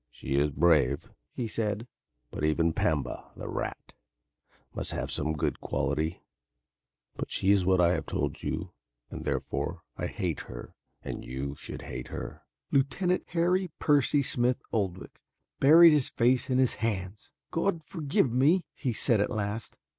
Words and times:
"She 0.09 0.33
is 0.33 0.49
brave," 0.49 1.11
he 1.35 1.47
said, 1.47 1.87
"but 2.31 2.43
even 2.43 2.73
Pamba, 2.73 3.29
the 3.37 3.47
rat, 3.47 3.93
must 4.73 4.93
have 4.93 5.11
some 5.11 5.33
good 5.33 5.61
quality, 5.61 6.23
but 7.15 7.29
she 7.29 7.51
is 7.51 7.67
what 7.67 7.79
I 7.79 7.89
have 7.91 8.07
told 8.07 8.41
you 8.41 8.73
and 9.11 9.23
therefore 9.25 9.83
I 9.97 10.07
hate 10.07 10.39
her 10.39 10.73
and 11.03 11.23
you 11.23 11.53
should 11.55 11.83
hate 11.83 12.07
her." 12.07 12.41
Lieutenant 12.71 13.25
Harold 13.27 13.69
Percy 13.77 14.23
Smith 14.23 14.57
Oldwick 14.73 15.21
buried 15.59 15.93
his 15.93 16.09
face 16.09 16.49
in 16.49 16.57
his 16.57 16.73
hands. 16.81 17.31
"God 17.51 17.83
forgive 17.83 18.31
me," 18.31 18.65
he 18.73 18.93
said 18.93 19.21
at 19.21 19.29
last. 19.29 19.77